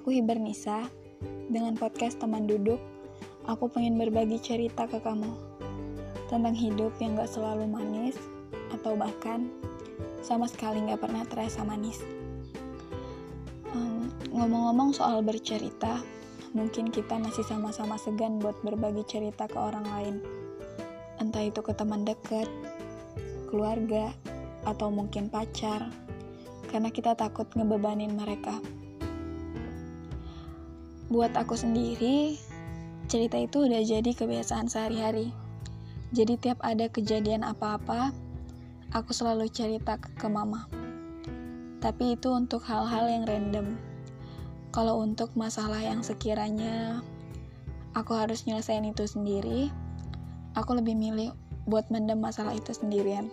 [0.00, 0.88] Aku Hiber Nisa.
[1.52, 2.80] Dengan podcast teman duduk,
[3.44, 5.28] aku pengen berbagi cerita ke kamu
[6.32, 8.16] tentang hidup yang gak selalu manis
[8.72, 9.52] atau bahkan
[10.24, 12.00] sama sekali gak pernah terasa manis.
[14.32, 16.00] Ngomong-ngomong soal bercerita,
[16.56, 20.16] mungkin kita masih sama-sama segan buat berbagi cerita ke orang lain.
[21.20, 22.48] Entah itu ke teman dekat,
[23.52, 24.16] keluarga,
[24.64, 25.92] atau mungkin pacar,
[26.72, 28.56] karena kita takut ngebebanin mereka.
[31.10, 32.38] Buat aku sendiri,
[33.10, 35.34] cerita itu udah jadi kebiasaan sehari-hari.
[36.14, 38.14] Jadi tiap ada kejadian apa-apa,
[38.94, 40.70] aku selalu cerita ke mama.
[41.82, 43.74] Tapi itu untuk hal-hal yang random.
[44.70, 47.02] Kalau untuk masalah yang sekiranya
[47.98, 49.66] aku harus nyelesain itu sendiri,
[50.54, 51.34] aku lebih milih
[51.66, 53.26] buat mendem masalah itu sendirian.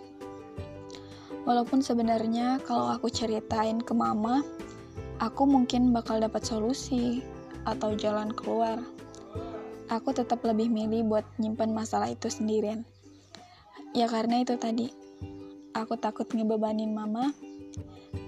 [1.46, 4.42] Walaupun sebenarnya kalau aku ceritain ke mama,
[5.22, 7.22] aku mungkin bakal dapat solusi,
[7.68, 8.80] atau jalan keluar,
[9.92, 12.88] aku tetap lebih milih buat nyimpen masalah itu sendirian.
[13.92, 14.88] Ya karena itu tadi,
[15.76, 17.32] aku takut ngebebanin mama,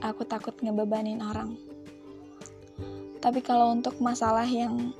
[0.04, 1.56] aku takut ngebebanin orang.
[3.20, 4.92] Tapi kalau untuk masalah yang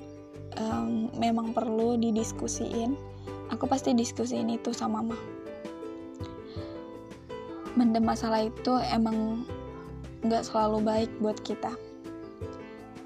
[0.60, 2.96] um, memang perlu didiskusiin,
[3.52, 5.16] aku pasti diskusiin itu sama mama.
[7.76, 9.48] Mendem masalah itu emang
[10.20, 11.72] nggak selalu baik buat kita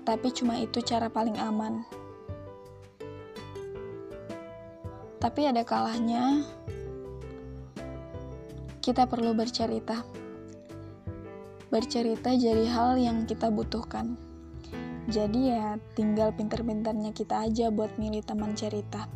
[0.05, 1.81] tapi cuma itu cara paling aman.
[5.17, 6.45] Tapi ada kalahnya
[8.85, 10.05] kita perlu bercerita.
[11.73, 14.21] Bercerita jadi hal yang kita butuhkan.
[15.09, 19.09] Jadi ya tinggal pinter-pinternya kita aja buat milih teman cerita.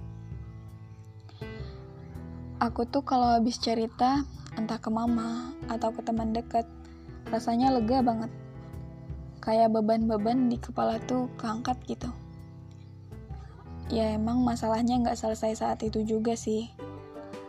[2.58, 4.24] Aku tuh kalau habis cerita,
[4.58, 6.66] entah ke mama atau ke teman dekat,
[7.30, 8.32] rasanya lega banget
[9.48, 12.12] kayak beban-beban di kepala tuh keangkat gitu.
[13.88, 16.68] Ya emang masalahnya nggak selesai saat itu juga sih.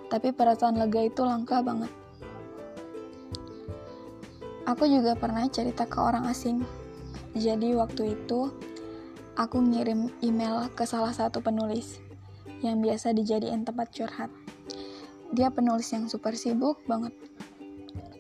[0.08, 1.92] Tapi perasaan lega itu langka banget.
[4.64, 6.64] Aku juga pernah cerita ke orang asing.
[7.36, 8.48] Jadi waktu itu
[9.36, 12.00] aku ngirim email ke salah satu penulis
[12.64, 14.32] yang biasa dijadiin tempat curhat.
[15.36, 17.12] Dia penulis yang super sibuk banget.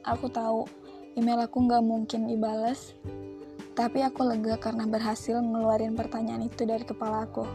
[0.03, 0.67] Aku tahu
[1.15, 2.91] email aku nggak mungkin dibalas
[3.79, 7.47] tapi aku lega karena berhasil ngeluarin pertanyaan itu dari kepala aku.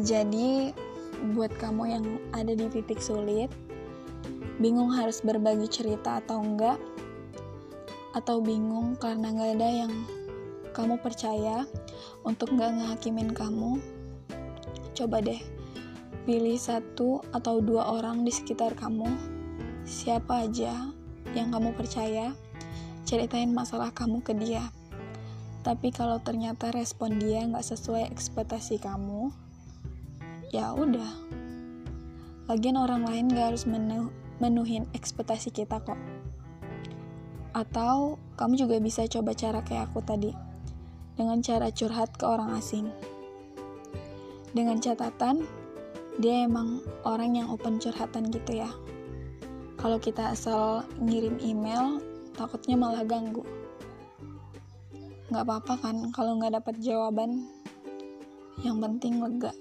[0.00, 0.72] Jadi,
[1.36, 3.52] buat kamu yang ada di titik sulit,
[4.56, 6.80] bingung harus berbagi cerita atau enggak,
[8.16, 9.92] atau bingung karena nggak ada yang
[10.72, 11.68] kamu percaya
[12.24, 13.76] untuk nggak ngehakimin kamu,
[14.96, 15.44] coba deh
[16.24, 19.12] pilih satu atau dua orang di sekitar kamu,
[19.84, 20.96] siapa aja
[21.34, 22.34] yang kamu percaya,
[23.06, 24.70] ceritain masalah kamu ke dia.
[25.60, 29.30] Tapi kalau ternyata respon dia nggak sesuai ekspektasi kamu,
[30.50, 31.10] ya udah.
[32.50, 34.10] Lagian orang lain gak harus menu
[34.42, 36.00] menuhin ekspektasi kita kok.
[37.54, 40.32] Atau kamu juga bisa coba cara kayak aku tadi,
[41.14, 42.90] dengan cara curhat ke orang asing.
[44.50, 45.46] Dengan catatan,
[46.18, 48.70] dia emang orang yang open curhatan gitu ya
[49.80, 52.04] kalau kita asal ngirim email
[52.36, 53.40] takutnya malah ganggu.
[55.32, 57.48] Nggak apa-apa kan kalau nggak dapat jawaban.
[58.60, 59.56] Yang penting lega.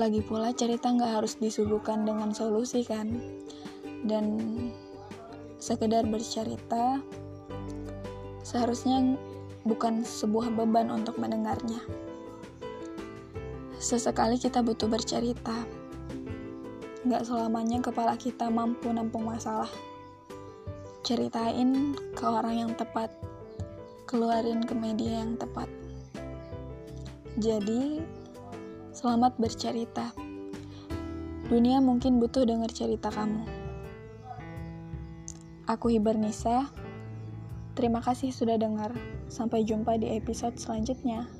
[0.00, 3.20] Lagi pula cerita nggak harus disuguhkan dengan solusi kan.
[4.08, 4.40] Dan
[5.60, 7.04] sekedar bercerita
[8.40, 9.20] seharusnya
[9.68, 11.84] bukan sebuah beban untuk mendengarnya.
[13.76, 15.68] Sesekali kita butuh bercerita
[17.08, 19.72] Gak selamanya kepala kita mampu nampung masalah.
[21.00, 23.08] Ceritain ke orang yang tepat,
[24.04, 25.72] keluarin ke media yang tepat.
[27.40, 28.04] Jadi,
[28.92, 30.12] selamat bercerita.
[31.48, 33.48] Dunia mungkin butuh dengar cerita kamu.
[35.64, 36.68] Aku Hiber Nisa.
[37.72, 38.92] Terima kasih sudah dengar.
[39.32, 41.37] Sampai jumpa di episode selanjutnya.